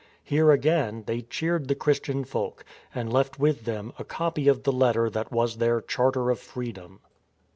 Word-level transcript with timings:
Here, 0.23 0.51
again, 0.51 1.03
they 1.05 1.21
cheered 1.21 1.67
the 1.67 1.75
Christian 1.75 2.23
folk, 2.23 2.65
and 2.91 3.13
left 3.13 3.37
with 3.37 3.65
them 3.65 3.93
a 3.99 4.03
copy 4.03 4.47
of 4.47 4.63
the 4.63 4.71
letter 4.71 5.11
that 5.11 5.31
was 5.31 5.57
their 5.57 5.79
Charter 5.79 6.31
of 6.31 6.39
Freedom. 6.39 7.01